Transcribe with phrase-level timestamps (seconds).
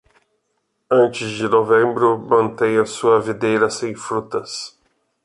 [0.89, 4.75] Antes de novembro, mantenha sua videira sem frutas.